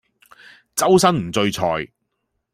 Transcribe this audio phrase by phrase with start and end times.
[0.75, 1.91] 周身唔聚財